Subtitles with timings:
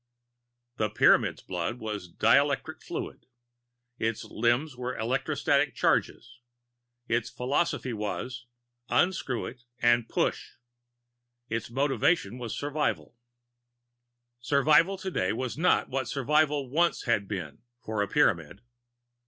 [0.77, 3.27] The Pyramid's blood was dielectric fluid.
[3.99, 6.39] Its limbs were electrostatic charges.
[7.07, 8.47] Its philosophy was:
[8.89, 10.53] Unscrew It and Push.
[11.49, 12.01] Its motive
[12.39, 13.15] was survival.
[14.39, 18.61] Survival today was not what survival once had been, for a Pyramid.